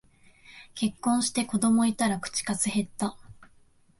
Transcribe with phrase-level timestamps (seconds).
[0.73, 3.15] 結婚して子供いたら口数へった